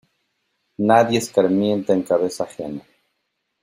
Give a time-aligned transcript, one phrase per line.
[0.79, 2.81] Nadie escarmienta en cabeza ajena.